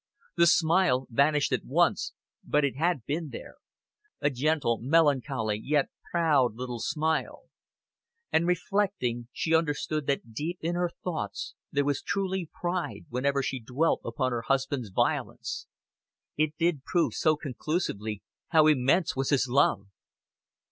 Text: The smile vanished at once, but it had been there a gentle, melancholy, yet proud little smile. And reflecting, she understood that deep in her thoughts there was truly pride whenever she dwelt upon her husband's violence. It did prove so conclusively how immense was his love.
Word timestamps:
The 0.35 0.47
smile 0.47 1.05
vanished 1.11 1.51
at 1.51 1.63
once, 1.63 2.13
but 2.43 2.65
it 2.65 2.75
had 2.75 3.05
been 3.05 3.29
there 3.29 3.57
a 4.19 4.31
gentle, 4.31 4.79
melancholy, 4.81 5.61
yet 5.63 5.89
proud 6.09 6.55
little 6.55 6.79
smile. 6.79 7.43
And 8.31 8.47
reflecting, 8.47 9.27
she 9.31 9.53
understood 9.55 10.07
that 10.07 10.33
deep 10.33 10.57
in 10.61 10.73
her 10.73 10.89
thoughts 11.03 11.53
there 11.71 11.85
was 11.85 12.01
truly 12.01 12.49
pride 12.51 13.05
whenever 13.09 13.43
she 13.43 13.59
dwelt 13.59 14.01
upon 14.03 14.31
her 14.31 14.41
husband's 14.41 14.89
violence. 14.89 15.67
It 16.35 16.57
did 16.57 16.83
prove 16.83 17.13
so 17.13 17.35
conclusively 17.35 18.23
how 18.47 18.65
immense 18.65 19.15
was 19.15 19.29
his 19.29 19.47
love. 19.47 19.85